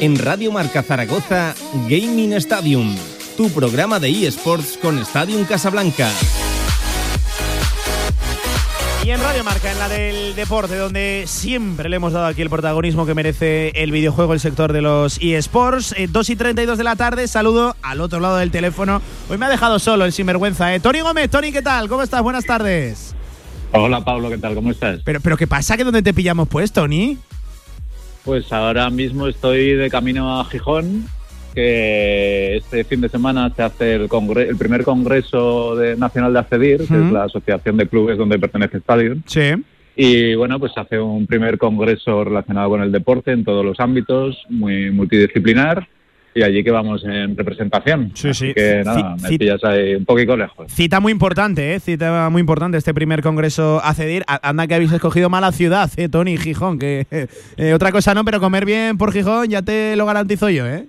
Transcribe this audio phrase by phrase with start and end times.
[0.00, 1.56] En Radio Marca Zaragoza,
[1.88, 2.94] Gaming Stadium,
[3.36, 6.08] tu programa de eSports con Stadium Casablanca.
[9.04, 12.48] Y en Radio Marca, en la del deporte, donde siempre le hemos dado aquí el
[12.48, 15.96] protagonismo que merece el videojuego, el sector de los eSports.
[16.08, 19.02] 2 eh, y 32 de la tarde, saludo al otro lado del teléfono.
[19.28, 20.78] Hoy me ha dejado solo el sinvergüenza, ¿eh?
[20.78, 21.88] Tony Gómez, Tony, ¿qué tal?
[21.88, 22.22] ¿Cómo estás?
[22.22, 23.16] Buenas tardes.
[23.72, 24.54] Hola Pablo, ¿qué tal?
[24.54, 25.00] ¿Cómo estás?
[25.04, 25.76] Pero, pero ¿qué pasa?
[25.76, 27.18] ¿Que dónde te pillamos pues, Tony?
[28.24, 31.06] Pues ahora mismo estoy de camino a Gijón
[31.54, 36.94] que este fin de semana se hace el, el primer congreso nacional de ACEDIR, que
[36.94, 39.22] es la asociación de clubes donde pertenece Stadium.
[39.26, 39.54] Sí.
[39.96, 43.80] Y bueno, pues se hace un primer congreso relacionado con el deporte en todos los
[43.80, 45.88] ámbitos, muy multidisciplinar
[46.38, 48.12] y allí que vamos en representación.
[48.14, 48.54] Sí, sí.
[48.54, 50.72] que nada, me pillas ahí un poquito lejos.
[50.72, 51.80] Cita muy importante, ¿eh?
[51.80, 54.24] Cita muy importante este primer congreso a cedir.
[54.26, 56.36] Anda que habéis escogido mala ciudad, ¿eh, Tony?
[56.36, 57.06] Gijón, que
[57.56, 60.86] eh, otra cosa no, pero comer bien por Gijón ya te lo garantizo yo, ¿eh?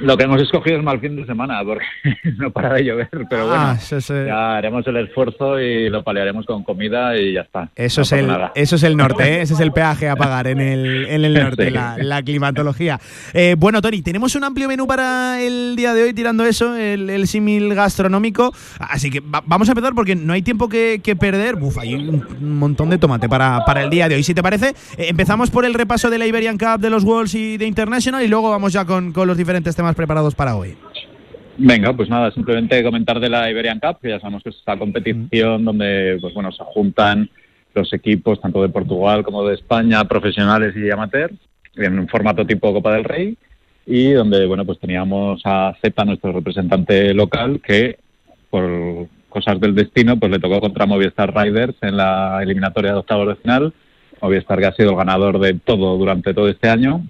[0.00, 1.84] Lo que hemos escogido es mal fin de semana, porque
[2.38, 6.46] no para de llover, pero Ah, bueno, es, ya haremos el esfuerzo y lo paliaremos
[6.46, 7.68] con comida y ya está.
[7.76, 8.52] Eso, No es, el, nada.
[8.54, 9.42] eso es el norte, ¿eh?
[9.42, 11.70] ese es el peaje a pagar en el, en el norte, Sí.
[11.70, 12.98] la, la climatología.
[13.34, 17.10] Eh, bueno, Tony, tenemos un amplio menú para el día de hoy, tirando eso, el,
[17.10, 18.52] el símil gastronómico.
[18.80, 21.56] Así que va- vamos a empezar porque no hay tiempo que, que perder.
[21.60, 24.22] Uf, hay un, un montón de tomate para, para el día de hoy.
[24.22, 27.34] Si te parece, eh, empezamos por el repaso de la Iberian Cup, de los Worlds
[27.34, 30.76] y de International y luego vamos ya con, con los diferentes temas preparados para hoy.
[31.60, 34.78] Venga, pues nada, simplemente comentar de la Iberian Cup, que ya sabemos que es esta
[34.78, 37.28] competición donde pues bueno, se juntan
[37.74, 41.32] los equipos tanto de Portugal como de España, profesionales y amateur,
[41.74, 43.36] en un formato tipo Copa del Rey,
[43.86, 47.98] y donde bueno, pues teníamos a Z, nuestro representante local, que
[48.50, 53.28] por cosas del destino, pues le tocó contra Movistar Riders en la eliminatoria de octavos
[53.28, 53.72] de final.
[54.22, 57.02] Movistar que ha sido el ganador de todo durante todo este año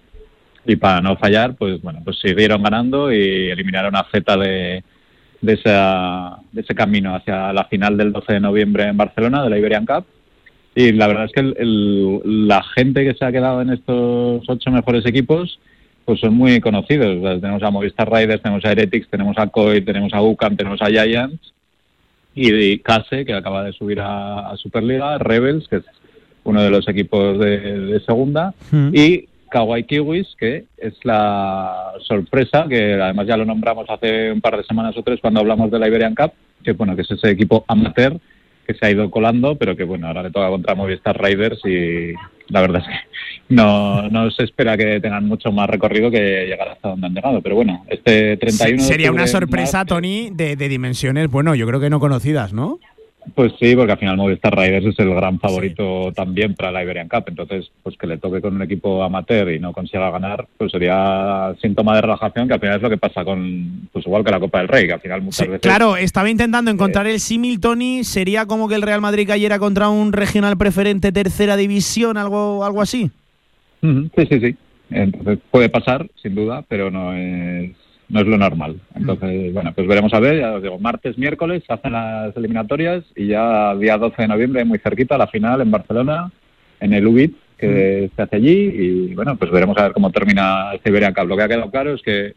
[0.69, 4.85] y para no fallar, pues bueno, pues siguieron ganando y eliminaron a Z de,
[5.41, 9.51] de, esa, de ese camino hacia la final del 12 de noviembre en Barcelona de
[9.51, 10.05] la Iberian Cup.
[10.75, 14.43] Y la verdad es que el- el- la gente que se ha quedado en estos
[14.49, 15.59] ocho mejores equipos,
[16.05, 17.17] pues son muy conocidos.
[17.19, 20.57] O sea, tenemos a Movistar Riders, tenemos a Heretics, tenemos a COI, tenemos a UCAM,
[20.57, 21.53] tenemos a Giants
[22.35, 25.85] y de Case, que acaba de subir a, a Superliga, Rebels, que es
[26.45, 28.55] uno de los equipos de, de segunda,
[28.95, 34.57] y Kawaii Kiwis, que es la sorpresa, que además ya lo nombramos hace un par
[34.57, 36.33] de semanas o tres cuando hablamos de la Iberian Cup,
[36.63, 38.19] que bueno, que es ese equipo amateur
[38.67, 42.13] que se ha ido colando, pero que bueno, ahora le toca contra Movistar Riders y
[42.49, 46.69] la verdad es que no, no se espera que tengan mucho más recorrido que llegar
[46.69, 47.41] hasta donde han llegado.
[47.41, 51.81] Pero bueno, este 31 de Sería una sorpresa, Tony, de, de dimensiones, bueno, yo creo
[51.81, 52.79] que no conocidas, ¿no?
[53.35, 57.09] Pues sí, porque al final Movistar Riders es el gran favorito también para la Iberian
[57.09, 57.25] Cup.
[57.27, 61.55] Entonces, pues que le toque con un equipo amateur y no consiga ganar, pues sería
[61.61, 64.41] síntoma de relajación, que al final es lo que pasa con, pues igual que la
[64.41, 65.61] Copa del Rey, que al final muchas Sí, veces...
[65.61, 68.05] claro, estaba intentando encontrar el símil, Tony.
[68.05, 72.83] ¿Sería como que el Real Madrid cayera contra un regional preferente tercera división, algo, algo
[72.83, 73.11] así?
[73.81, 74.57] Sí, sí, sí.
[74.91, 77.73] Entonces puede pasar, sin duda, pero no es,
[78.09, 78.81] no es lo normal.
[78.95, 80.39] Entonces, bueno, pues veremos a ver.
[80.39, 84.65] Ya os digo, martes, miércoles se hacen las eliminatorias y ya día 12 de noviembre,
[84.65, 86.31] muy cerquita, la final en Barcelona,
[86.81, 88.51] en el UBIT, que se hace allí.
[88.51, 91.29] Y bueno, pues veremos a ver cómo termina este Iberian Cup.
[91.29, 92.35] Lo que ha quedado claro es que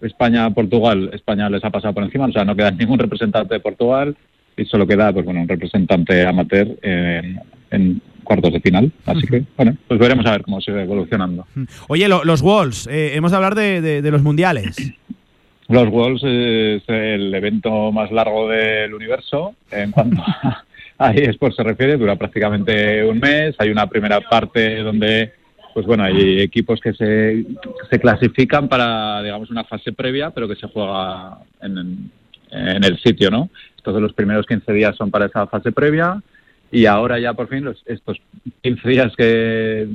[0.00, 4.16] España-Portugal, España les ha pasado por encima, o sea, no queda ningún representante de Portugal
[4.56, 8.92] y solo queda, pues bueno, un representante amateur en, en cuartos de final.
[9.06, 11.46] Así que, bueno, pues veremos a ver cómo sigue evolucionando.
[11.88, 14.76] Oye, lo- los Wolves, eh, hemos de hablar de, de- de los mundiales.
[15.68, 20.64] Los Worlds es el evento más largo del universo en cuanto a,
[20.98, 23.54] a eSports se refiere, dura prácticamente un mes.
[23.58, 25.32] Hay una primera parte donde,
[25.72, 27.44] pues bueno, hay equipos que se,
[27.88, 32.10] se clasifican para, digamos, una fase previa, pero que se juega en,
[32.50, 33.48] en el sitio, ¿no?
[33.76, 36.20] Entonces los primeros 15 días son para esa fase previa
[36.70, 38.18] y ahora ya por fin los, estos
[38.62, 39.88] 15 días que,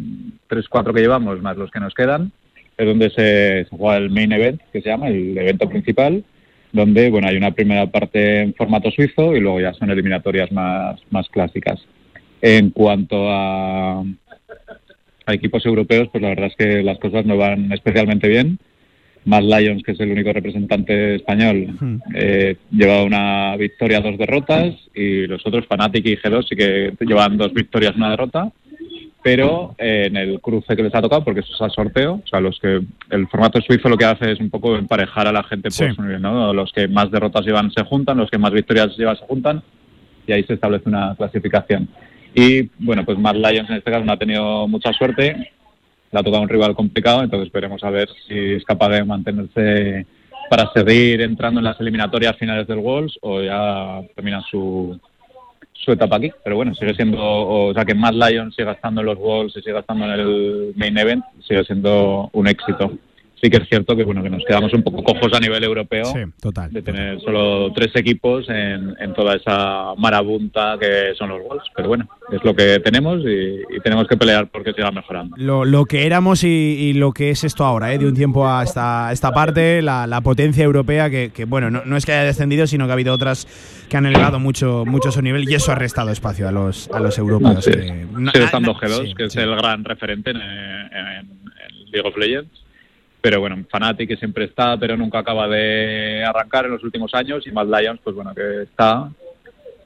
[0.47, 2.31] 3, 4 que llevamos, más los que nos quedan,
[2.77, 6.23] es donde se, se juega el main event, que se llama, el evento principal,
[6.71, 10.99] donde bueno hay una primera parte en formato suizo y luego ya son eliminatorias más,
[11.09, 11.79] más clásicas.
[12.41, 17.71] En cuanto a, a equipos europeos, pues la verdad es que las cosas no van
[17.71, 18.59] especialmente bien.
[19.25, 25.25] Mad Lions, que es el único representante español, eh, lleva una victoria, dos derrotas, y
[25.27, 28.51] los otros, Fnatic y G2, sí que llevan dos victorias, una derrota
[29.23, 32.27] pero eh, en el cruce que les ha tocado, porque eso es a sorteo, o
[32.27, 32.79] sea, los que
[33.09, 35.95] el formato suizo lo que hace es un poco emparejar a la gente por Sí.
[35.95, 36.53] su nivel, ¿no?
[36.53, 39.63] Los que más derrotas llevan se juntan, los que más victorias llevan se juntan,
[40.27, 41.89] y ahí se establece una clasificación.
[42.35, 45.53] Y bueno, pues Mad Lions en este caso no ha tenido mucha suerte.
[46.15, 50.05] Le ha tocado un rival complicado, entonces veremos a ver si es capaz de mantenerse
[50.49, 54.97] para seguir entrando en las eliminatorias finales del Wolves o ya termina su,
[55.73, 56.31] su etapa aquí.
[56.41, 59.61] Pero bueno, sigue siendo, o sea, que Matt Lyon siga estando en los Wolves y
[59.61, 62.93] siga estando en el main event, sigue siendo un éxito
[63.41, 66.05] sí que es cierto que bueno que nos quedamos un poco cojos a nivel europeo
[66.41, 71.67] total, de tener solo tres equipos en, toda esa marabunta que son los Wolves.
[71.75, 75.35] Pero bueno, es lo que tenemos y, tenemos que pelear porque siga mejorando.
[75.37, 77.97] Lo, que éramos y, lo que es esto ahora, ¿eh?
[77.97, 82.13] de un tiempo a esta, esta parte, la, potencia europea que, bueno, no, es que
[82.13, 83.47] haya descendido, sino que ha habido otras
[83.89, 86.99] que han elevado mucho, mucho su nivel y eso ha restado espacio a los, a
[86.99, 87.63] los europeos.
[87.63, 91.29] sigue estando G2, que es el gran referente en, en
[91.91, 92.64] League of Legends
[93.25, 97.43] pero bueno, Fanatic que siempre está, pero nunca acaba de arrancar en los últimos años
[97.47, 99.09] y Mad Lions, pues bueno, que está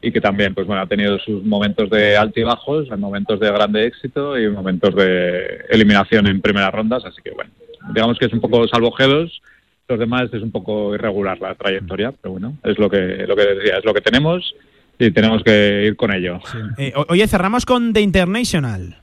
[0.02, 4.38] y que también, pues bueno, ha tenido sus momentos de altibajos, momentos de grande éxito
[4.38, 7.50] y momentos de eliminación en primeras rondas, así que bueno,
[7.94, 9.32] digamos que es un poco salvo G2,
[9.88, 13.46] los demás es un poco irregular la trayectoria, pero bueno, es lo que, lo que
[13.56, 14.54] decía, es lo que tenemos
[15.00, 16.42] y tenemos que ir con ello.
[16.78, 18.98] Eh, oye, cerramos con The International.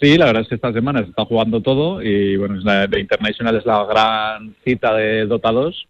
[0.00, 2.60] Sí, la verdad es que esta semana se está jugando todo y bueno,
[2.90, 5.86] The International es la gran cita de Dota 2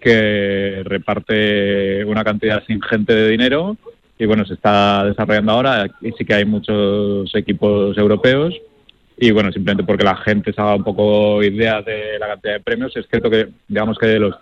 [0.00, 3.76] que reparte una cantidad ingente de dinero
[4.18, 5.86] y bueno, se está desarrollando ahora.
[6.00, 8.54] Y sí que hay muchos equipos europeos
[9.16, 12.60] y bueno, simplemente porque la gente se haga un poco idea de la cantidad de
[12.60, 14.34] premios, es cierto que digamos que de los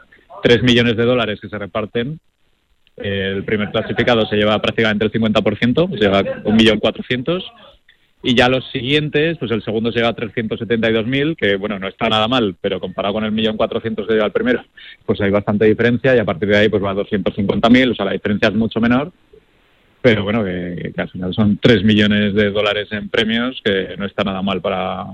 [0.42, 2.20] 3 millones de dólares que se reparten,
[2.96, 7.42] el primer clasificado se lleva prácticamente el 50%, se lleva 1.400.000
[8.26, 12.26] y ya los siguientes, pues el segundo llega a 372.000, que bueno, no está nada
[12.26, 14.64] mal, pero comparado con el millón cuatrocientos que llega el primero,
[15.04, 18.04] pues hay bastante diferencia y a partir de ahí pues va a 250.000, o sea,
[18.04, 19.12] la diferencia es mucho menor,
[20.02, 24.24] pero bueno, que, al final son 3 millones de dólares en premios, que no está
[24.24, 25.04] nada mal para,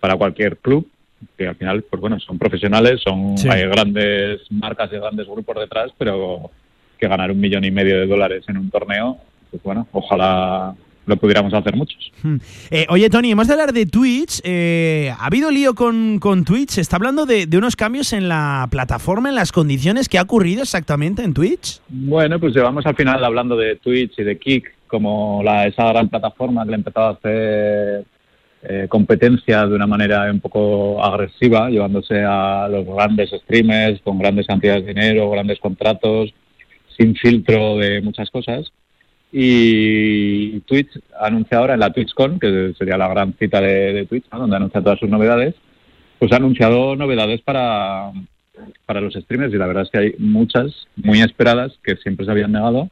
[0.00, 0.88] para cualquier club,
[1.36, 5.92] que al final, pues bueno, son profesionales, son hay grandes marcas y grandes grupos detrás,
[5.98, 6.50] pero
[6.98, 9.18] que ganar un millón y medio de dólares en un torneo,
[9.50, 10.74] pues bueno, ojalá
[11.06, 12.12] lo pudiéramos hacer muchos.
[12.22, 12.36] Hmm.
[12.70, 14.40] Eh, oye, Tony, hemos de hablar de Twitch.
[14.44, 16.70] Eh, ¿Ha habido lío con, con Twitch?
[16.70, 20.08] ¿Se está hablando de, unos cambios en la plataforma, en las condiciones?
[20.08, 21.80] ¿Qué ha ocurrido exactamente en Twitch?
[21.88, 26.08] Bueno, pues llevamos al final hablando de Twitch y de Kick como la, esa gran
[26.08, 28.04] plataforma que le ha empezado a hacer
[28.62, 34.46] eh, competencia de una manera un poco agresiva, llevándose a los grandes streamers con grandes
[34.46, 36.32] cantidades de dinero, grandes contratos,
[36.96, 38.70] sin filtro de muchas cosas.
[39.32, 44.56] Y Twitch anuncia ahora en la TwitchCon, que sería la gran cita de, Twitch, donde
[44.56, 45.54] anuncia todas sus novedades,
[46.18, 48.12] pues ha anunciado novedades para,
[48.84, 52.30] para los streamers y la verdad es que hay muchas muy esperadas que siempre se
[52.30, 52.90] habían negado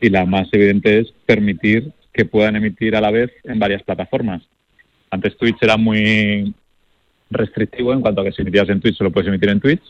[0.00, 4.42] y la más evidente es permitir que puedan emitir a la vez en varias plataformas.
[5.10, 6.54] Antes Twitch era muy
[7.30, 9.82] restrictivo en cuanto a que si emitías en Twitch solo puedes emitir en Twitch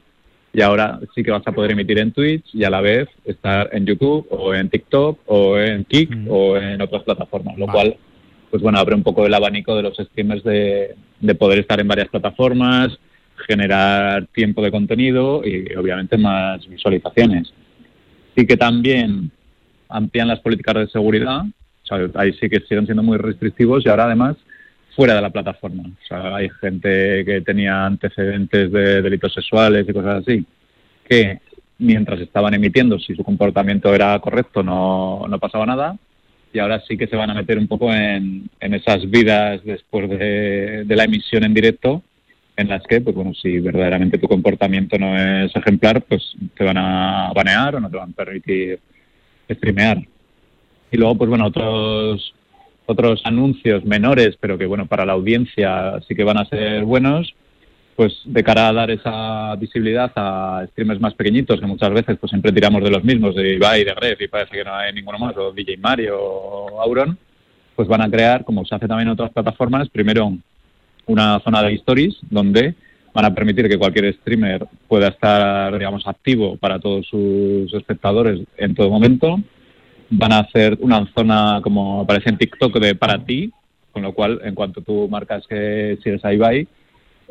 [0.52, 3.70] y ahora sí que vas a poder emitir en Twitch y a la vez estar
[3.72, 6.26] en YouTube o en TikTok o en Kik mm.
[6.30, 7.96] o en otras plataformas, lo cual
[8.50, 11.88] pues bueno, abre un poco el abanico de los streamers de, de poder estar en
[11.88, 12.98] varias plataformas,
[13.46, 17.50] generar tiempo de contenido y obviamente más visualizaciones.
[18.36, 19.30] Sí que también
[19.88, 21.44] amplían las políticas de seguridad,
[22.14, 24.36] ahí sí que siguen siendo muy restrictivos y ahora además
[24.94, 25.84] fuera de la plataforma.
[25.84, 30.44] O sea, hay gente que tenía antecedentes de delitos sexuales y cosas así,
[31.08, 31.38] que
[31.78, 35.96] mientras estaban emitiendo, si su comportamiento era correcto, no, no pasaba nada.
[36.52, 40.08] Y ahora sí que se van a meter un poco en, en esas vidas después
[40.10, 42.02] de, de la emisión en directo,
[42.56, 46.76] en las que, pues bueno, si verdaderamente tu comportamiento no es ejemplar, pues te van
[46.76, 48.78] a banear o no te van a permitir
[49.50, 49.98] streamear.
[50.90, 52.34] Y luego, pues bueno, otros
[52.86, 57.34] otros anuncios menores, pero que bueno, para la audiencia sí que van a ser buenos,
[57.96, 62.30] pues de cara a dar esa visibilidad a streamers más pequeñitos, que muchas veces pues
[62.30, 65.18] siempre tiramos de los mismos, de Ibai, de Gref, y parece que no hay ninguno
[65.18, 67.18] más, o DJ Mario o Auron,
[67.76, 70.32] pues van a crear, como se hace también en otras plataformas, primero
[71.06, 72.74] una zona de stories donde
[73.14, 78.74] van a permitir que cualquier streamer pueda estar, digamos, activo para todos sus espectadores en
[78.74, 79.38] todo momento
[80.12, 83.50] van a hacer una zona como aparece en TikTok de para ti,
[83.92, 86.68] con lo cual en cuanto tú marcas que sigues a Ibai,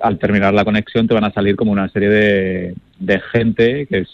[0.01, 3.99] al terminar la conexión te van a salir como una serie de, de gente que
[3.99, 4.09] es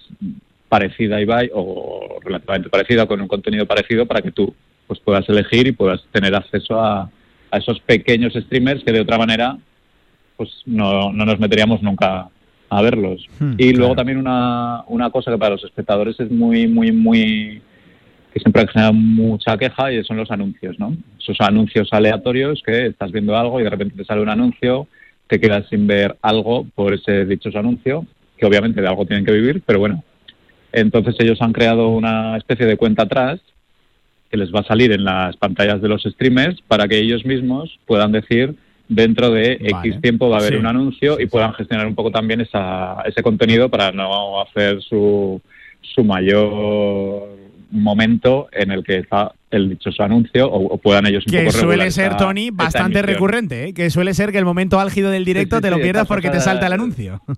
[0.67, 4.53] parecida a Ibai o relativamente parecida con un contenido parecido para que tú
[4.86, 7.09] pues puedas elegir y puedas tener acceso a,
[7.51, 9.57] a esos pequeños streamers que de otra manera
[10.36, 12.27] pues no, no nos meteríamos nunca
[12.69, 13.25] a verlos.
[13.39, 17.62] Hmm, y luego también una, una cosa que para los espectadores es muy, muy, muy
[18.38, 20.96] que siempre ha generado mucha queja y son los anuncios, ¿no?
[21.20, 24.88] Esos anuncios aleatorios que estás viendo algo y de repente te sale un anuncio,
[25.27, 28.06] te quedas sin ver algo por ese dichoso anuncio,
[28.38, 30.03] que obviamente de algo tienen que vivir, pero bueno.
[30.72, 33.39] Entonces ellos han creado una especie de cuenta atrás
[34.29, 37.79] que les va a salir en las pantallas de los streamers para que ellos mismos
[37.88, 38.56] puedan decir
[38.88, 42.41] dentro de X tiempo va a haber un anuncio y puedan gestionar un poco también
[42.41, 45.41] esa, ese contenido para no hacer su,
[45.82, 51.51] su mayor momento en el que está el dichoso anuncio o, puedan ellos un que
[51.51, 53.74] suele ser Tony bastante recurrente ¿eh?
[53.74, 56.67] que suele ser que el momento álgido del directo te lo pierdas porque te salta
[56.67, 57.21] el anuncio.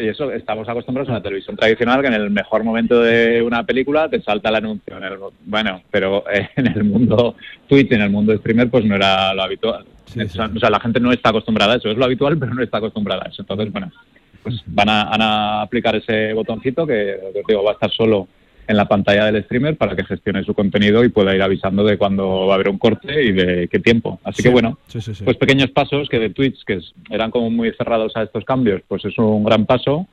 [0.00, 3.62] Y eso estamos acostumbrados a una televisión tradicional que en el mejor momento de una
[3.62, 4.96] película te salta el anuncio.
[5.44, 6.24] Bueno pero
[6.56, 7.36] en el mundo
[7.68, 9.84] Twitch en el mundo streamer pues no era lo habitual.
[10.08, 11.88] O sea la gente no está acostumbrada a eso.
[11.88, 13.42] Es lo habitual pero no está acostumbrada a eso.
[13.42, 13.92] Entonces bueno
[14.42, 18.26] pues van a, van a aplicar ese botoncito que digo va a estar solo
[18.66, 21.98] en la pantalla del streamer para que gestione su contenido y pueda ir avisando de
[21.98, 24.20] cuándo va a haber un corte y de qué tiempo.
[24.24, 24.78] Así que bueno,
[25.24, 26.80] pues pequeños pasos que de Twitch, que
[27.10, 30.06] eran como muy cerrados a estos cambios, pues es un gran paso.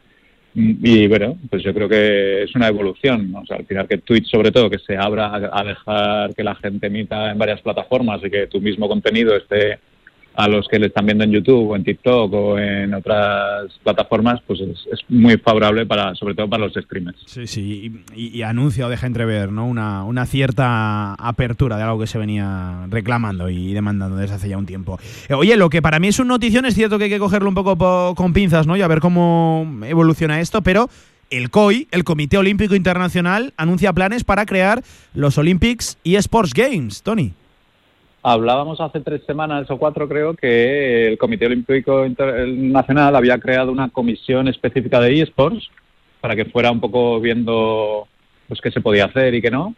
[0.56, 3.34] Y bueno, pues yo creo que es una evolución.
[3.36, 6.54] O sea, al final que Twitch, sobre todo, que se abra a dejar que la
[6.54, 9.80] gente emita en varias plataformas y que tu mismo contenido esté
[10.36, 14.42] a los que le están viendo en YouTube o en TikTok o en otras plataformas,
[14.48, 17.18] pues es, muy favorable para, sobre todo para los streamers.
[17.26, 19.66] Sí, sí, y, anuncia o deja entrever ¿no?
[19.66, 24.58] Una, una, cierta apertura de algo que se venía reclamando y demandando desde hace ya
[24.58, 25.00] un tiempo.
[25.30, 27.50] Eh, oye, lo que para mí es un notición, es cierto que hay que cogerlo
[27.50, 28.76] un poco con pinzas, ¿no?
[28.76, 30.90] Y a ver cómo evoluciona esto, pero
[31.30, 37.02] el COI, el Comité Olímpico Internacional, anuncia planes para crear los Olympics y Sports Games,
[37.04, 37.34] Tony.
[38.26, 42.08] Hablábamos hace tres semanas o cuatro, creo, que el Comité Olímpico
[42.48, 45.70] Nacional había creado una comisión específica de eSports
[46.22, 48.08] para que fuera un poco viendo
[48.48, 49.76] pues qué se podía hacer y qué no.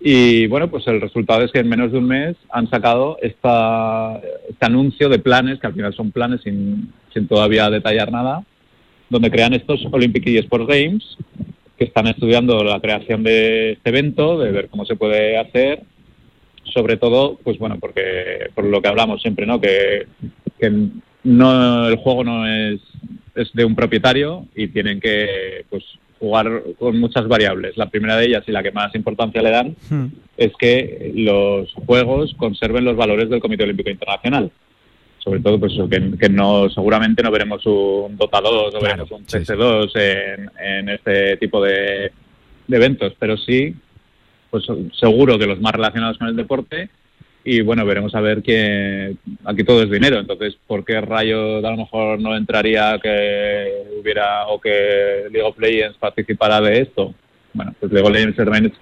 [0.00, 4.20] Y bueno, pues el resultado es que en menos de un mes han sacado esta,
[4.48, 8.42] este anuncio de planes, que al final son planes sin, sin todavía detallar nada,
[9.08, 11.16] donde crean estos Olympic eSports Games,
[11.78, 15.84] que están estudiando la creación de este evento, de ver cómo se puede hacer
[16.72, 19.60] sobre todo, pues bueno, porque por lo que hablamos siempre, ¿no?
[19.60, 20.06] Que,
[21.24, 22.80] no el juego no es,
[23.34, 25.82] es de un propietario y tienen que pues
[26.20, 27.76] jugar con muchas variables.
[27.76, 30.06] La primera de ellas y la que más importancia le dan hmm.
[30.36, 34.50] es que los juegos conserven los valores del Comité Olímpico Internacional.
[35.18, 35.72] Sobre todo, pues
[36.20, 41.36] que, no, seguramente no veremos un Dota 2 o veremos un PS2 En, en, este
[41.38, 42.12] tipo de,
[42.68, 43.74] de eventos, pero sí
[44.50, 44.64] pues
[44.98, 46.90] seguro que los más relacionados con el deporte.
[47.44, 51.70] Y bueno, veremos a ver que aquí todo es dinero, entonces ¿por qué rayos a
[51.70, 57.14] lo mejor no entraría que hubiera o que League of Legends participara de esto?
[57.54, 58.72] Bueno, pues League of Legends también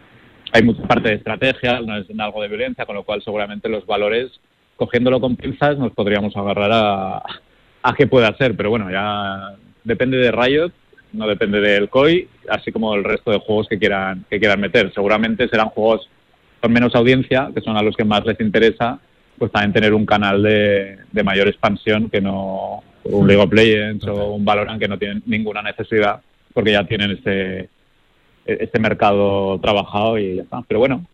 [0.54, 3.84] hay mucha parte de estrategia, no es algo de violencia, con lo cual seguramente los
[3.84, 4.30] valores,
[4.76, 10.30] cogiéndolo con pinzas, nos podríamos agarrar a, qué pueda ser, pero bueno, ya depende de
[10.30, 10.72] Riot
[11.14, 14.92] no depende del COI, así como el resto de juegos que quieran, que quieran meter.
[14.92, 16.08] Seguramente serán juegos
[16.60, 18.98] con menos audiencia, que son a los que más les interesa,
[19.38, 24.32] pues también tener un canal de, mayor expansión que no un League of Legends o
[24.34, 26.22] un Valorant que no tienen ninguna necesidad
[26.54, 27.68] porque ya tienen este,
[28.46, 30.62] este mercado trabajado y ya está.
[30.66, 31.04] Pero bueno,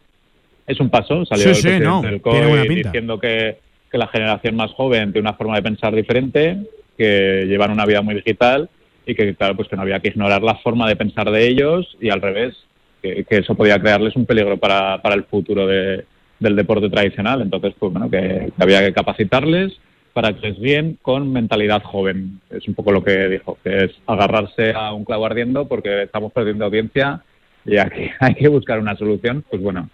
[0.67, 3.59] es un paso, salió el COI diciendo que,
[3.91, 6.59] que la generación más joven tiene una forma de pensar diferente,
[6.97, 8.69] que llevan una vida muy digital
[9.11, 11.97] y que claro pues que no había que ignorar la forma de pensar de ellos
[12.01, 12.55] y al revés
[13.03, 16.05] que, eso podía crearles un peligro para, para el futuro de,
[16.39, 17.43] del deporte tradicional.
[17.43, 19.73] Entonces pues bueno que, había que capacitarles
[20.13, 22.41] para que les bien con mentalidad joven.
[22.51, 26.33] Es un poco lo que dijo que es agarrarse a un clavo ardiendo porque estamos
[26.33, 27.23] perdiendo audiencia
[27.65, 29.45] y aquí hay que buscar una solución.
[29.51, 29.91] Pues bueno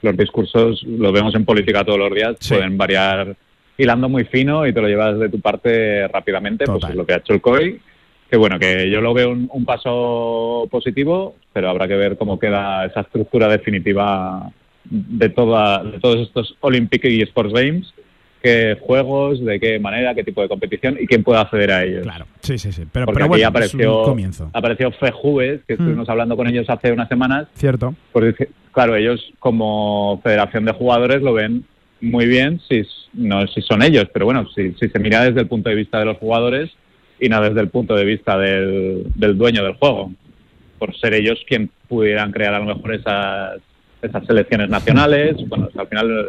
[0.00, 3.34] los discursos lo vemos en política todos los días pueden variar
[3.78, 7.14] hilando muy fino y te lo llevas de tu parte rápidamente pues es lo que
[7.14, 7.80] ha hecho el COI
[8.34, 12.84] que bueno, que yo lo veo un, paso positivo, pero habrá que ver cómo queda
[12.84, 14.50] esa estructura definitiva
[14.84, 17.94] de, toda, de todos estos Olympic y Sports Games
[18.42, 22.02] qué juegos, de qué manera, qué tipo de competición y quién puede acceder a ellos.
[22.02, 22.82] Claro, sí, sí, sí.
[22.90, 24.50] Pero, Porque aquí apareció, comienzo.
[24.52, 26.10] apareció FEJUVES, que estuvimos mm.
[26.10, 27.46] hablando con ellos hace unas semanas.
[27.54, 27.94] Cierto.
[28.12, 31.64] Porque, claro, ellos como federación de jugadores lo ven
[32.00, 32.82] muy bien si,
[33.14, 36.00] no, si son ellos, pero bueno, si, si se mira desde el punto de vista
[36.00, 36.70] de los jugadores,
[37.24, 40.12] y no desde el punto de vista del, dueño del juego,
[40.78, 43.60] por ser ellos quien pudieran crear a lo mejor esas,
[44.02, 45.36] esas selecciones nacionales.
[45.48, 46.26] Bueno, al final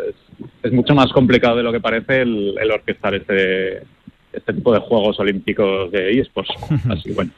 [0.63, 3.83] es, mucho más complicado de lo que parece el, orquestar este,
[4.31, 6.53] este tipo de Juegos Olímpicos de eSports.
[6.89, 7.31] Así bueno,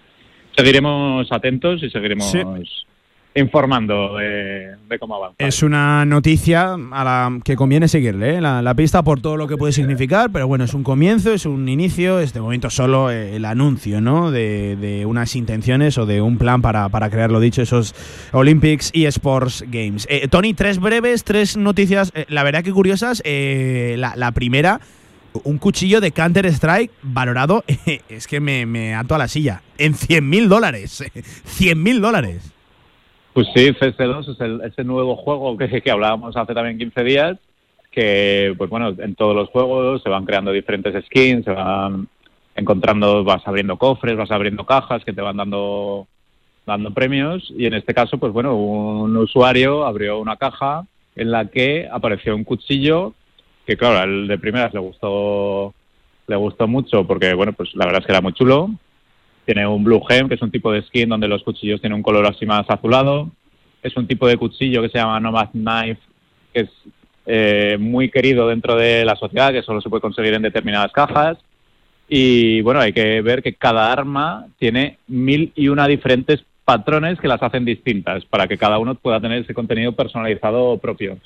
[0.55, 2.35] seguiremos atentos y seguiremos
[3.37, 5.35] informando de, cómo avanza.
[5.39, 8.41] Es una noticia a la que conviene seguirle ¿eh?
[8.41, 11.67] la, pista por todo lo que puede significar, pero bueno, es un comienzo, es un
[11.69, 14.31] inicio, este momento solo eh, el anuncio ¿no?
[14.31, 17.95] De, unas intenciones o de un plan para, crear, lo dicho, esos
[18.31, 20.07] Olympics y Sports Games.
[20.09, 23.21] Eh, Tony, tres breves, tres noticias, la verdad que curiosas.
[23.25, 24.79] La, la, primera,
[25.43, 27.63] un cuchillo de Counter-Strike valorado,
[28.09, 31.03] es que me, me ato a la silla, en 100 mil dólares.
[31.45, 32.56] 100 mil dólares.
[33.37, 37.37] Pues sí, CS2 es ese nuevo juego que, hablábamos hace también 15 días,
[37.91, 42.07] que pues bueno, en todos los juegos se van creando diferentes skins, se van
[42.55, 46.07] encontrando, vas abriendo cofres, vas abriendo cajas que te van dando
[46.65, 47.53] dando premios.
[47.55, 52.35] Y en este caso pues bueno, un usuario abrió una caja en la que apareció
[52.35, 53.13] un cuchillo
[53.67, 55.75] que claro, el de primeras le gustó
[56.25, 58.71] le gustó mucho porque bueno, pues la verdad es que era muy chulo
[59.47, 62.03] tiene un Blue Gem, que es un tipo de skin donde los cuchillos tienen un
[62.03, 63.31] color así más azulado.
[63.81, 66.01] Es un tipo de cuchillo que se llama Nomad Knife,
[66.53, 66.69] que es
[67.25, 71.37] eh, muy querido dentro de la sociedad, que solo se puede conseguir en determinadas cajas.
[72.09, 77.29] Y bueno, hay que ver que cada arma tiene mil y una diferentes patrones que
[77.29, 81.17] las hacen distintas para que cada uno pueda tener ese contenido personalizado propio.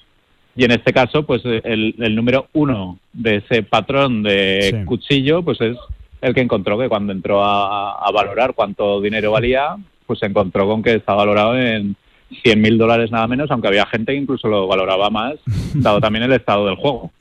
[0.55, 5.75] Y en este caso, pues el, número uno de ese patrón de cuchillo, pues es
[6.21, 9.75] el que encontró que cuando entró a, valorar cuánto dinero valía,
[10.05, 11.95] pues se encontró con que está valorado en
[12.43, 15.35] 100 mil dólares nada menos, aunque había gente que incluso lo valoraba más,
[15.73, 17.11] dado también el estado del juego.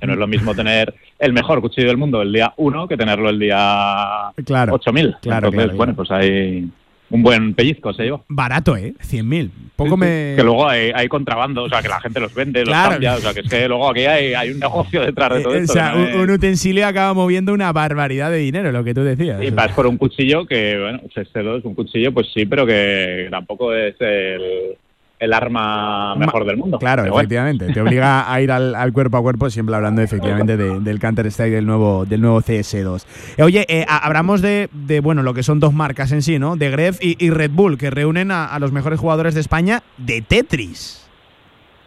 [0.00, 2.98] Que no es lo mismo tener el mejor cuchillo del mundo el día 1 que
[2.98, 5.16] tenerlo el día claro, 8000.
[5.22, 6.68] Claro, Entonces, bueno, pues hay
[7.10, 8.24] un buen pellizco se llevó.
[8.28, 8.94] Barato, ¿eh?
[9.00, 9.50] 100.000.
[9.76, 10.34] Poco me...
[10.36, 13.34] Que luego hay, contrabando, o sea, que la gente los vende, los cambia, o sea,
[13.34, 15.72] que es que luego aquí hay, un negocio detrás de todo eh, esto.
[15.72, 19.42] O sea, un, utensilio acaba moviendo una barbaridad de dinero, lo que tú decías.
[19.42, 23.28] Y vas por un cuchillo que, bueno, este es un cuchillo, pues sí, pero que
[23.30, 24.76] tampoco es el
[25.18, 26.78] el arma mejor del mundo.
[26.78, 27.72] Claro, efectivamente.
[27.72, 32.04] Te obliga a ir al, cuerpo a cuerpo, siempre hablando efectivamente del Counter-Strike del nuevo,
[32.04, 33.04] del nuevo CS2.
[33.36, 34.68] Eh, oye, eh, hablamos de,
[35.02, 36.56] bueno, lo que son dos marcas en sí, ¿no?
[36.56, 41.02] De Gref y, Red Bull, que reúnen a, los mejores jugadores de España de Tetris.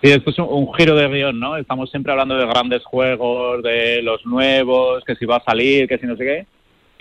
[0.02, 1.58] Sí, esto es un, giro de guion, ¿no?
[1.58, 5.98] Estamos siempre hablando de grandes juegos, de los nuevos, que si va a salir, que
[5.98, 6.46] si no sé qué.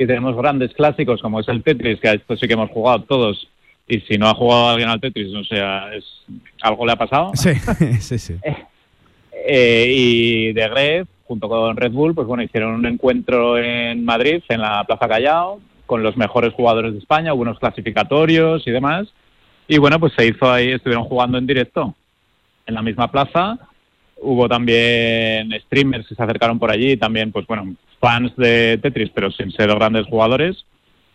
[0.02, 3.02] Y tenemos grandes clásicos como es el Tetris, que a esto sí que hemos jugado
[3.02, 3.48] todos
[3.88, 6.04] y si no ha jugado alguien al Tetris, o sea, es,
[6.60, 7.30] algo le ha pasado.
[7.34, 7.54] Sí,
[8.00, 8.34] sí, sí.
[9.32, 14.42] Eh, y de Gref, junto con Red Bull, pues bueno, hicieron un encuentro en Madrid,
[14.50, 19.08] en la Plaza Callao, con los mejores jugadores de España, hubo unos clasificatorios y demás.
[19.66, 21.94] Y bueno, pues se hizo ahí, estuvieron jugando en directo
[22.66, 23.58] en la misma plaza.
[24.20, 29.30] Hubo también streamers que se acercaron por allí, también, pues bueno, fans de Tetris, pero
[29.30, 30.64] sin ser grandes jugadores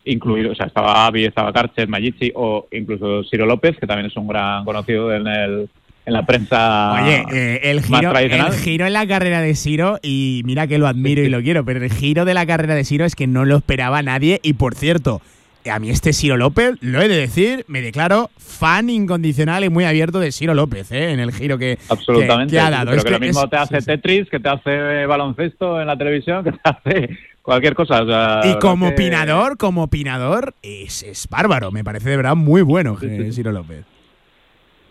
[0.06, 4.18] incluido, o sea, estaba Avi, estaba Karcher, Magici o incluso Ciro López, que también es
[4.18, 5.70] un gran conocido en el
[6.06, 10.42] en la prensa Oye, eh, el, giro, el giro en la carrera de Ciro, y
[10.44, 13.06] mira que lo admiro y lo quiero, pero el giro de la carrera de Ciro
[13.06, 14.39] es que no lo esperaba nadie.
[14.44, 15.22] Y por cierto,
[15.70, 19.86] a mí este Ciro López, lo he de decir, me declaro fan incondicional y muy
[19.86, 21.12] abierto de Ciro López, ¿eh?
[21.12, 22.92] en el giro que, Absolutamente, ha dado.
[22.92, 26.52] Pero que, lo mismo te hace Tetris, que te hace baloncesto en la televisión, que
[26.52, 28.41] te hace cualquier cosa.
[28.43, 31.71] y como opinador, como opinador, es, es, bárbaro.
[31.71, 33.86] Me parece de verdad muy bueno Ciro López.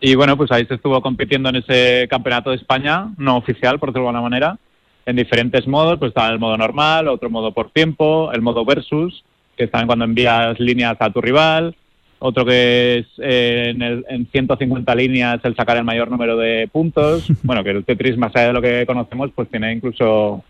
[0.01, 3.91] Y bueno, pues ahí se estuvo compitiendo en ese campeonato de España, no oficial, por
[3.91, 4.59] decirlo de alguna manera,
[5.07, 5.99] en diferentes modos.
[5.99, 9.25] Pues estaba el modo normal, otro modo por tiempo, el modo versus,
[9.57, 11.77] que está cuando envías líneas a tu rival.
[12.19, 16.69] Otro que es eh, en, el, en 150 líneas el sacar el mayor número de
[16.71, 17.29] puntos.
[17.43, 20.45] bueno, que el Tetris, más allá de lo que conocemos, pues tiene incluso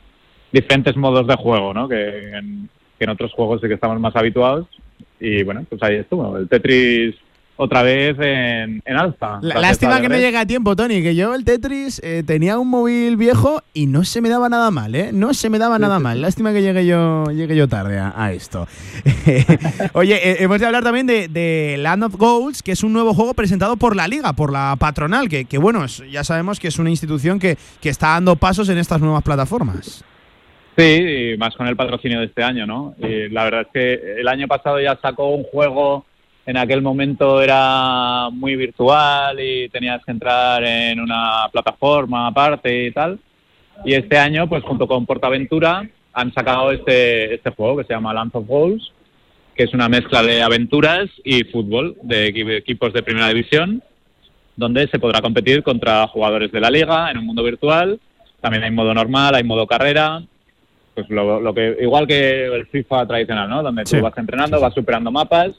[0.53, 1.89] diferentes modos de juego, ¿no?
[1.89, 2.69] Que en,
[3.09, 4.69] otros juegos sí que estamos más habituados.
[5.19, 6.37] Y bueno, pues ahí estuvo.
[6.37, 7.17] El Tetris
[7.57, 9.39] otra vez en, en alza.
[9.43, 13.17] lástima que no llegue a tiempo, Tony, que yo el Tetris eh, tenía un móvil
[13.17, 15.11] viejo y no se me daba nada mal, ¿eh?
[15.13, 16.21] No se me daba nada mal.
[16.21, 18.67] Lástima que llegue yo, llegue yo tarde a, esto.
[19.93, 23.35] Oye, eh, hemos de hablar también de, Land of Goals, que es un nuevo juego
[23.35, 26.91] presentado por la Liga, por la patronal, que, que bueno, ya sabemos que es una
[26.91, 30.05] institución que, que está dando pasos en estas nuevas plataformas.
[30.77, 32.95] Sí, más con el patrocinio de este año, ¿no?
[32.99, 36.07] Y la verdad es que el año pasado ya sacó un juego,
[36.47, 42.91] en aquel momento era muy virtual y tenías que entrar en una plataforma aparte y
[42.91, 43.19] tal.
[43.85, 48.15] Y este año, pues junto con Portaventura, han sacado este, este juego que se llama
[48.15, 48.93] Lance of Goals,
[49.55, 53.83] que es una mezcla de aventuras y fútbol de equipos de primera división,
[54.57, 58.01] donde se podrá competir contra jugadores de la liga en un mundo virtual.
[58.41, 60.23] También hay modo normal, hay modo carrera,
[60.95, 63.63] pues lo, que igual que el FIFA tradicional, ¿no?
[63.63, 65.53] Donde tú vas entrenando, vas superando mapas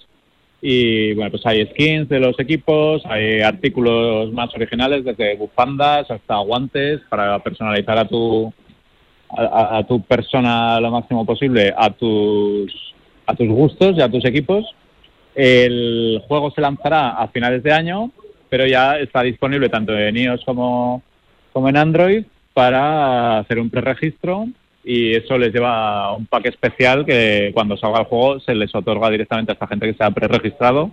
[0.62, 6.38] Y bueno, pues hay skins de los equipos, hay artículos más originales, desde bufandas hasta
[6.38, 8.54] guantes, para personalizar a tu,
[9.36, 12.94] a, tu persona lo máximo posible, a tus,
[13.26, 14.66] a tus gustos y a tus equipos.
[15.34, 18.12] El juego se lanzará a finales de año,
[18.50, 21.02] pero ya está disponible tanto en iOS como,
[21.52, 24.48] como en Android para hacer un preregistro
[24.84, 29.10] y eso les lleva un pack especial que cuando salga el juego se les otorga
[29.10, 30.92] directamente a esta gente que se ha preregistrado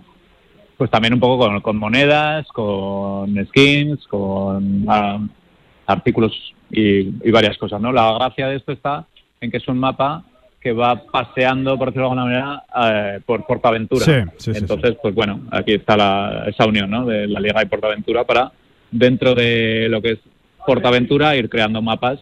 [0.81, 5.19] pues también un poco con, monedas, con skins, con ah,
[5.85, 6.33] artículos
[6.71, 7.91] y, varias cosas, ¿no?
[7.91, 9.05] La gracia de esto está
[9.39, 10.23] en que es un mapa
[10.59, 14.27] que va paseando, por decirlo de alguna manera, eh, por Portaventura.
[14.43, 17.05] Entonces, pues bueno, aquí está esa unión, ¿no?
[17.05, 18.51] De la Liga y Portaventura para,
[18.89, 20.19] dentro de lo que es
[20.65, 22.19] Portaventura, ir creando mapas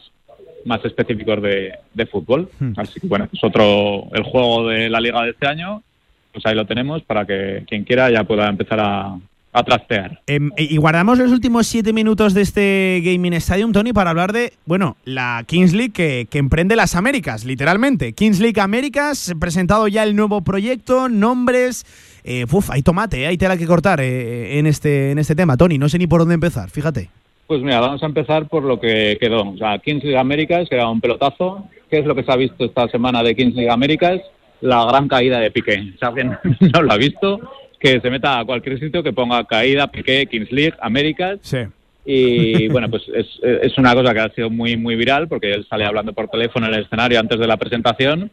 [0.65, 2.49] más específicos de, fútbol.
[2.59, 2.73] Hmm.
[2.77, 5.83] Así que bueno, es otro, el juego de la liga de este año,
[6.31, 9.17] pues ahí lo tenemos para que quien quiera ya pueda empezar a,
[9.51, 10.21] a trastear.
[10.27, 14.53] Em, y guardamos los últimos siete minutos de este Gaming Stadium, Tony, para hablar de,
[14.65, 18.13] bueno, la Kings League que, emprende las Américas, literalmente.
[18.13, 21.85] Kings League Américas, presentado ya el nuevo proyecto, nombres.
[22.23, 25.57] Eh, uf, hay tomate, eh, hay tela que cortar eh, en, este, en este tema,
[25.57, 25.77] Tony.
[25.77, 27.09] No sé ni por dónde empezar, fíjate.
[27.49, 29.41] Pues mira, vamos a empezar por lo que quedó.
[29.41, 31.67] O sea, Kings League Américas, que era un pelotazo.
[31.89, 34.21] ¿Qué es lo que se ha visto esta semana de Kings League Américas?
[34.62, 35.95] La gran caída de Piqué.
[35.99, 36.38] Si alguien
[36.73, 37.39] no lo ha visto,
[37.79, 41.39] que se meta a cualquier sitio que ponga caída, Piqué, Kings League, Américas.
[41.41, 41.57] Sí.
[42.05, 45.65] Y bueno, pues es, es, una cosa que ha sido muy, muy viral porque él
[45.67, 48.29] sale hablando por teléfono en el escenario antes de la presentación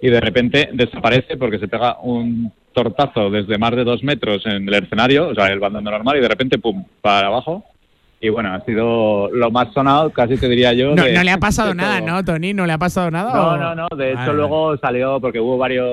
[0.00, 4.68] y de repente desaparece porque se pega un tortazo desde más de dos metros en
[4.68, 7.64] el escenario, o sea, el bandón normal, y de repente, pum, para abajo
[8.22, 10.94] y bueno, ha sido lo más sonado, casi te diría yo.
[10.94, 12.52] No, no le ha pasado nada, ¿no, Tony?
[12.52, 13.32] ¿No le ha pasado nada?
[13.32, 13.96] No, no, no.
[13.96, 15.88] De hecho, luego salió, porque hubo varios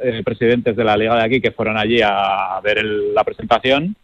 [0.00, 3.96] eh, presidentes de la liga de aquí que fueron allí a ver la presentación.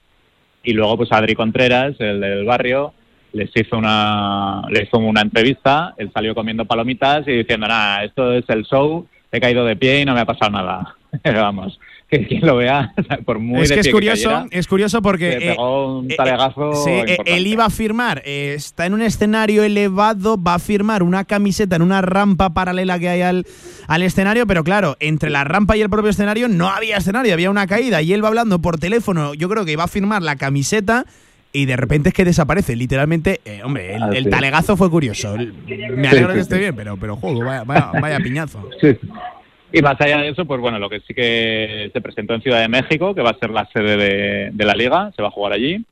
[0.64, 2.94] Y luego, pues Adri Contreras, el del barrio,
[3.32, 5.94] les hizo una, les hizo una entrevista.
[5.98, 10.00] Él salió comiendo palomitas y diciendo, nada, esto es el show, he caído de pie
[10.00, 10.96] y no me ha pasado nada.
[11.24, 11.78] Vamos
[12.12, 12.92] que quien lo vea,
[13.24, 15.38] por muy Es que es curioso, es curioso porque.
[15.40, 20.40] pegó un eh, eh, sí, eh, él iba a firmar, está en un escenario elevado,
[20.40, 23.46] va a firmar una camiseta en una rampa paralela que hay al,
[23.86, 27.50] al escenario, pero claro, entre la rampa y el propio escenario no había escenario, había
[27.50, 29.32] una caída y él va hablando por teléfono.
[29.32, 31.06] Yo creo que iba a firmar la camiseta
[31.50, 32.76] y de repente es que desaparece.
[32.76, 35.34] Literalmente, hombre, el, talegazo fue curioso.
[35.36, 38.68] Me alegro que esté bien, pero, pero juego, vaya, vaya, vaya piñazo.
[39.72, 42.60] Y más allá de eso, pues bueno, lo que sí que se presentó en Ciudad
[42.60, 45.54] de México, que va a ser la sede de, la liga, se va a jugar
[45.54, 45.82] allí.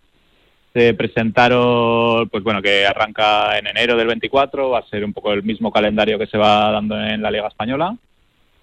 [0.74, 5.32] Se presentaron, pues bueno, que arranca en enero del 24, va a ser un poco
[5.32, 7.96] el mismo calendario que se va dando en la Liga Española.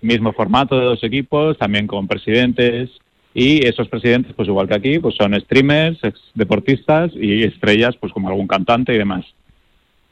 [0.01, 2.91] Mismo formato de dos equipos, también con presidentes.
[3.33, 5.99] Y esos presidentes, pues igual que aquí, pues son streamers,
[6.35, 9.25] deportistas y estrellas, pues como algún cantante y demás.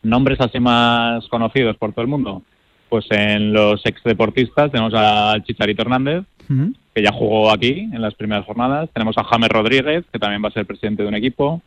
[0.01, 2.41] Nombres así más conocidos por todo el mundo
[2.95, 6.23] pues en los ex deportistas tenemos al Chicharito Hernández,
[6.93, 8.89] que ya jugó aquí en las primeras jornadas.
[8.93, 11.62] Tenemos a James Rodríguez, que también va a ser presidente de un equipo.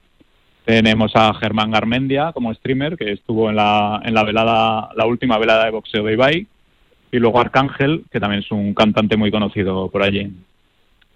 [0.64, 5.36] Tenemos a Germán Garmendia como streamer, que estuvo en la, en la velada, la última
[5.36, 6.46] velada de boxeo de Ibai.
[7.12, 10.32] Y luego Arcángel, que también es un cantante muy conocido por allí.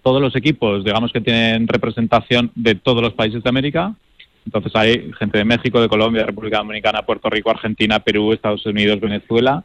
[0.03, 3.95] Todos los equipos, digamos que tienen representación de todos los países de América.
[4.45, 8.99] Entonces hay gente de México, de Colombia, República Dominicana, Puerto Rico, Argentina, Perú, Estados Unidos,
[8.99, 9.63] Venezuela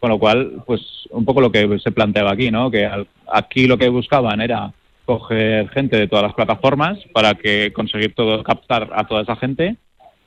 [0.00, 0.80] con lo cual, pues
[1.10, 2.70] un poco lo que se planteaba aquí, ¿no?
[2.70, 2.88] Que
[3.30, 4.72] aquí lo que buscaban era
[5.04, 9.76] coger gente de todas las plataformas para que conseguir todo, captar a toda esa gente.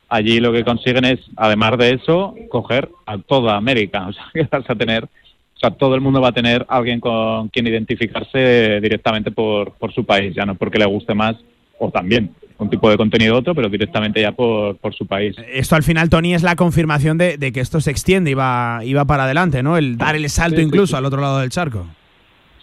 [0.08, 4.06] Allí lo que consiguen es, además de eso, coger a toda América.
[4.08, 6.98] O sea, que vas a tener, o sea, todo el mundo va a tener alguien
[6.98, 11.36] con quien identificarse directamente por, por su país, ya no porque le guste más
[11.78, 15.34] o también un tipo de contenido otro, pero directamente ya por, por su país.
[15.50, 18.92] Esto al final, Tony, es la confirmación de, que esto se extiende y va, y
[18.92, 19.76] va para adelante, ¿no?
[19.76, 21.86] El dar el salto incluso al otro lado del charco.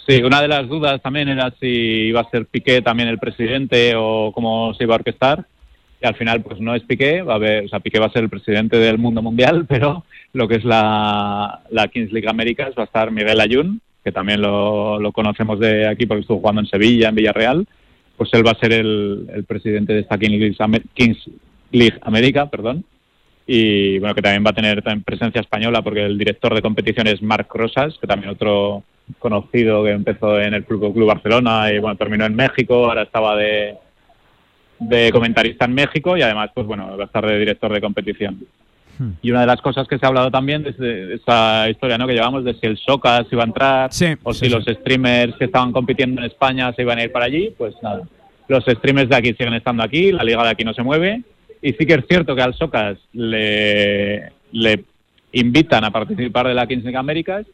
[0.08, 3.94] Sí, una de las dudas también era si iba a ser Piqué también el presidente
[3.98, 5.46] o cómo se iba a orquestar.
[6.02, 8.12] Y al final, pues no es Piqué, va a haber, o sea, Piqué va a
[8.12, 12.74] ser el presidente del mundo mundial, pero lo que es la, la Kings League Américas
[12.78, 16.62] va a estar Miguel Ayun, que también lo, lo conocemos de aquí porque estuvo jugando
[16.62, 17.68] en Sevilla, en Villarreal
[18.18, 21.30] pues él va a ser el, presidente de esta Kings
[21.72, 22.84] League América, perdón,
[23.46, 27.22] y bueno, que también va a tener presencia española porque el director de competición es
[27.22, 28.84] Marc Rosas, que también otro
[29.20, 33.38] conocido que empezó en el Club, Club Barcelona y bueno, terminó en México, ahora estaba
[33.38, 33.78] de,
[34.80, 38.40] de comentarista en México y además, pues bueno, va a estar de director de competición.
[38.98, 39.12] Hmm.
[39.22, 42.08] Y una de las cosas que se ha hablado también de esta historia ¿no?
[42.08, 43.90] que llevamos de si el Socas iba a entrar
[44.24, 47.54] o si los streamers que estaban compitiendo en España se iban a ir para allí,
[47.58, 48.04] pues nada.
[48.48, 51.24] Los streamers de aquí siguen estando aquí, la liga de aquí no se mueve.
[51.62, 54.84] Y sí que es cierto que al Socas le, le
[55.32, 57.46] invitan a participar de la Kings League Américas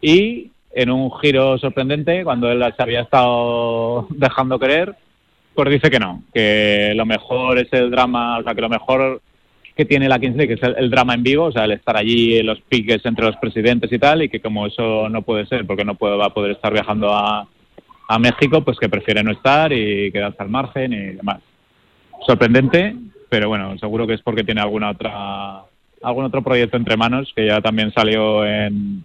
[0.00, 4.94] y en un giro sorprendente, cuando él se había estado dejando querer,
[5.54, 9.22] pues dice que no, que lo mejor es el drama, o sea, que lo mejor
[9.76, 12.42] que tiene la Kings League es el, drama en vivo, o sea, el estar allí,
[12.42, 15.84] los piques entre los presidentes y tal, y que como eso no puede ser, porque
[15.84, 17.46] no puede, va a poder estar viajando a,
[18.08, 21.40] a México, pues que prefiere no estar y quedarse al margen y demás.
[22.26, 22.96] Sorprendente,
[23.28, 25.62] pero bueno, seguro que es porque tiene alguna otra
[26.02, 29.04] algún otro proyecto entre manos que ya también salió en,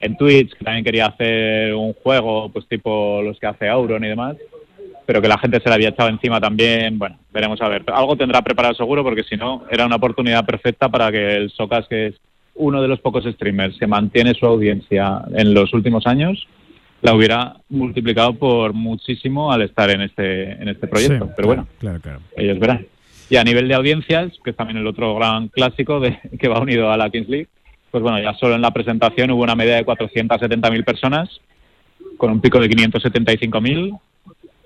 [0.00, 4.08] en Twitch, que también quería hacer un juego, pues tipo los que hace Auron y
[4.08, 4.36] demás,
[5.06, 6.98] pero que la gente se le había echado encima también.
[6.98, 7.84] Bueno, veremos a ver.
[7.92, 11.86] Algo tendrá preparado seguro porque si no, era una oportunidad perfecta para que el Socas,
[11.88, 12.14] que es
[12.54, 16.46] uno de los pocos streamers que mantiene su audiencia en los últimos años,
[17.02, 21.30] la hubiera multiplicado por muchísimo al estar en este, en este proyecto.
[21.36, 22.20] pero bueno, claro, claro.
[22.36, 22.86] ellos verán.
[23.28, 26.60] Y a nivel de audiencias, que es también el otro gran clásico de, que va
[26.60, 27.48] unido a la Kings League,
[27.90, 31.28] pues bueno, ya solo en la presentación hubo una media de 470.000 personas,
[32.16, 34.00] con un pico de 575.000,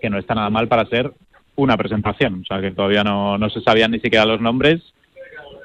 [0.00, 1.12] que no está nada mal para ser
[1.56, 2.42] una presentación.
[2.42, 4.80] O sea, que todavía no, no se sabían ni siquiera los nombres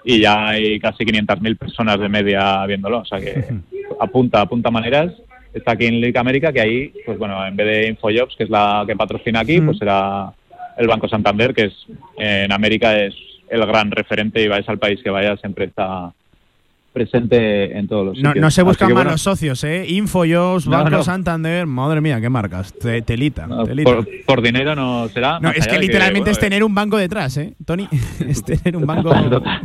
[0.04, 3.00] y ya hay casi 500.000 personas de media viéndolo.
[3.00, 3.46] O sea, que
[4.00, 5.14] apunta, apunta maneras.
[5.54, 8.50] Está aquí en League América, que ahí, pues bueno, en vez de Infojobs, que es
[8.50, 10.34] la que patrocina aquí, pues será
[10.78, 13.14] el Banco Santander, que es en América es
[13.50, 16.12] el gran referente y vais al país que vaya, siempre está
[16.94, 19.86] presente en todos los no, No se buscan malos socios, ¿eh?
[19.88, 22.74] Infojobs, Banco Santander, madre mía, qué marcas.
[23.06, 23.48] telita.
[24.26, 25.40] Por, dinero no será.
[25.40, 27.88] No, es que literalmente es tener un banco detrás, ¿eh, Tony?
[28.28, 29.14] es tener un banco.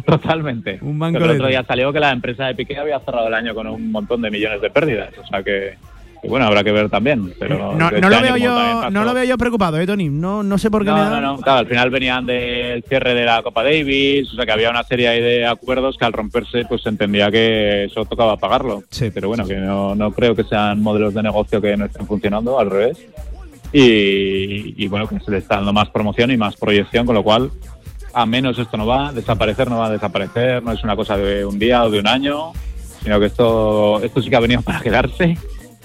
[0.06, 0.78] totalmente.
[0.82, 3.54] Un banco el otro día salió que la empresa de Piqué había cerrado el año
[3.54, 5.10] con un montón de millones de pérdidas.
[5.18, 5.76] O sea que
[6.22, 7.32] y bueno, habrá que ver también.
[7.38, 10.08] Pero no, este lo, veo yo, no lo veo yo preocupado, ¿eh, Tony?
[10.08, 10.90] No, no sé por qué.
[10.90, 11.36] No, no, no.
[11.38, 14.82] Claro, al final venían del cierre de la Copa Davis, o sea que había una
[14.82, 18.82] serie de acuerdos que al romperse pues se entendía que eso tocaba pagarlo.
[18.90, 19.10] Sí.
[19.12, 22.58] Pero bueno, que no, no creo que sean modelos de negocio que no estén funcionando,
[22.58, 22.98] al revés.
[23.72, 27.22] Y, y, bueno, que se le está dando más promoción y más proyección, con lo
[27.22, 27.50] cual,
[28.14, 31.18] a menos esto no va a desaparecer, no va a desaparecer, no es una cosa
[31.18, 32.52] de un día o de un año,
[33.02, 35.36] sino que esto, esto sí que ha venido para quedarse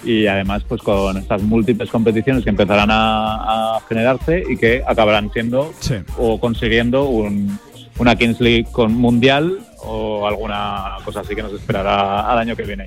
[0.04, 5.72] y además pues con estas múltiples competiciones que empezarán a, generarse y que acabarán siendo
[6.16, 7.58] o consiguiendo un,
[7.98, 12.62] una Kings League con mundial o alguna cosa así que nos esperará al año que
[12.62, 12.86] viene.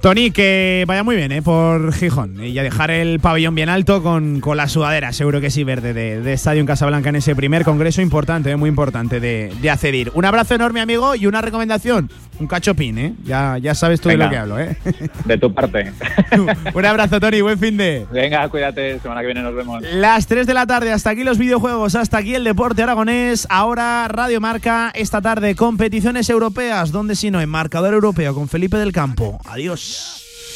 [0.00, 1.42] Tony, que vaya muy bien ¿eh?
[1.42, 5.50] por Gijón y a dejar el pabellón bien alto con, con la sudadera, seguro que
[5.50, 8.56] sí, verde, de, de Estadio en Casablanca en ese primer congreso importante, ¿eh?
[8.56, 10.10] muy importante de, de accedir.
[10.14, 12.08] Un abrazo enorme, amigo, y una recomendación
[12.40, 13.14] un cachopín, ¿eh?
[13.24, 14.76] Ya, ya sabes tú de lo que hablo, ¿eh?
[15.24, 15.92] De tu parte.
[16.74, 18.06] un abrazo, Tony, buen fin de.
[18.10, 19.82] Venga, cuídate, semana que viene nos vemos.
[19.82, 23.46] Las 3 de la tarde, hasta aquí los videojuegos, hasta aquí el deporte aragonés.
[23.50, 28.78] Ahora Radio Marca, esta tarde competiciones europeas, donde si no, en marcador europeo con Felipe
[28.78, 29.38] del Campo.
[29.44, 29.89] Adiós.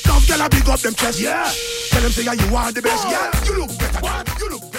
[0.05, 1.21] Girls, girl, I big up them chest.
[1.21, 1.51] Yeah.
[1.91, 3.09] Tell them say yeah, you are the best.
[3.09, 3.31] Yeah.
[3.45, 4.01] You look better.
[4.01, 4.41] What?
[4.41, 4.74] You look.